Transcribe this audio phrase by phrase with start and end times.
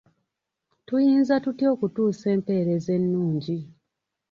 [0.85, 3.57] Tuyinza tutya okutuusa empeereza ennungi?